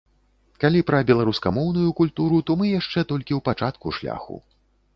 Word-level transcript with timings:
Калі 0.61 0.79
пра 0.89 1.01
беларускамоўную 1.09 1.91
культуру, 2.01 2.41
то 2.49 2.57
мы 2.61 2.65
яшчэ 2.79 2.99
толькі 3.15 3.33
ў 3.35 3.41
пачатку 3.51 3.87
шляху. 3.99 4.43